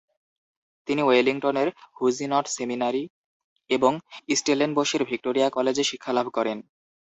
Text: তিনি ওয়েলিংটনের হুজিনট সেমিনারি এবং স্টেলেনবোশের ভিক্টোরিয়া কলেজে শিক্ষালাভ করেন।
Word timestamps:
তিনি 0.87 1.01
ওয়েলিংটনের 1.03 1.67
হুজিনট 1.97 2.45
সেমিনারি 2.55 3.03
এবং 3.69 3.91
স্টেলেনবোশের 4.35 5.01
ভিক্টোরিয়া 5.09 5.49
কলেজে 5.49 5.83
শিক্ষালাভ 5.83 6.27
করেন। 6.37 6.57